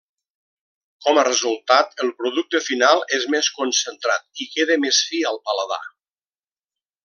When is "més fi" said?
4.87-5.23